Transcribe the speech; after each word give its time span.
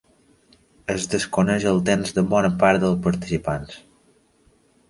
Es 0.93 1.05
desconeix 1.11 1.67
el 1.73 1.83
temps 1.91 2.15
de 2.17 2.25
bona 2.33 2.51
part 2.65 2.83
dels 2.85 2.99
participants. 3.09 3.77